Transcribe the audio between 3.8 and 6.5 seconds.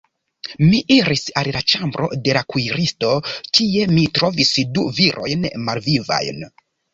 mi trovis du virojn malvivajn.